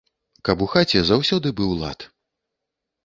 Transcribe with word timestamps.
Каб 0.47 0.63
у 0.65 0.67
хаце 0.71 1.03
заўсёды 1.09 1.47
быў 1.63 1.71
лад! 1.85 1.99